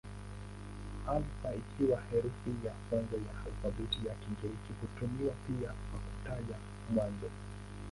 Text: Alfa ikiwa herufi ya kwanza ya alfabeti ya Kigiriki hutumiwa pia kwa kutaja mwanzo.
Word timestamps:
Alfa 1.07 1.55
ikiwa 1.55 2.01
herufi 2.11 2.65
ya 2.67 2.71
kwanza 2.89 3.15
ya 3.17 3.45
alfabeti 3.45 4.07
ya 4.07 4.15
Kigiriki 4.15 4.73
hutumiwa 4.81 5.33
pia 5.47 5.69
kwa 5.91 5.99
kutaja 5.99 6.57
mwanzo. 6.93 7.27